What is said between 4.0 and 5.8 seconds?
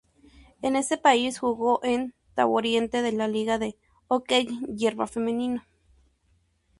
Hockey Hierba Femenino.